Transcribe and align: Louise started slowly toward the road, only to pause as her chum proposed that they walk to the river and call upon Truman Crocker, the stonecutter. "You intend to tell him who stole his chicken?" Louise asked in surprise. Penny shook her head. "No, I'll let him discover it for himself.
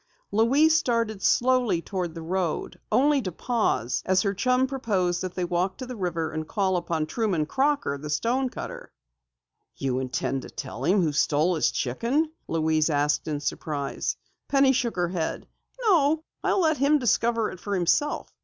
Louise 0.31 0.75
started 0.75 1.21
slowly 1.21 1.79
toward 1.79 2.15
the 2.15 2.23
road, 2.23 2.79
only 2.91 3.21
to 3.21 3.31
pause 3.31 4.01
as 4.03 4.23
her 4.23 4.33
chum 4.33 4.65
proposed 4.65 5.21
that 5.21 5.35
they 5.35 5.45
walk 5.45 5.77
to 5.77 5.85
the 5.85 5.95
river 5.95 6.31
and 6.31 6.47
call 6.47 6.75
upon 6.75 7.05
Truman 7.05 7.45
Crocker, 7.45 7.99
the 7.99 8.09
stonecutter. 8.09 8.91
"You 9.77 9.99
intend 9.99 10.41
to 10.41 10.49
tell 10.49 10.85
him 10.85 11.03
who 11.03 11.11
stole 11.11 11.53
his 11.53 11.69
chicken?" 11.69 12.31
Louise 12.47 12.89
asked 12.89 13.27
in 13.27 13.41
surprise. 13.41 14.17
Penny 14.47 14.71
shook 14.71 14.95
her 14.95 15.09
head. 15.09 15.47
"No, 15.79 16.23
I'll 16.43 16.61
let 16.61 16.77
him 16.79 16.97
discover 16.97 17.51
it 17.51 17.59
for 17.59 17.75
himself. 17.75 18.33